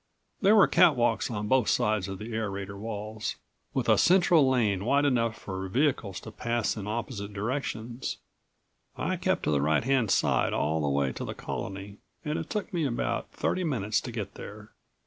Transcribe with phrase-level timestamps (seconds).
[0.41, 3.35] There were catwalks on both sides of the aerator walls,
[3.75, 8.17] with a central lane wide enough for vehicles to pass in opposite directions.
[8.97, 12.49] I kept to the right hand side all the way to the Colony, and it
[12.49, 14.71] took me about thirty minutes to get there.